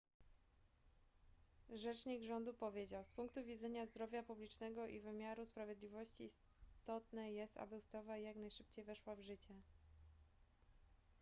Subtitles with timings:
[1.69, 6.23] rzecznik rządu powiedział z punktu widzenia zdrowia publicznego i wymiaru sprawiedliwości
[6.73, 9.53] istotne jest aby ustawa jak najszybciej weszła w życie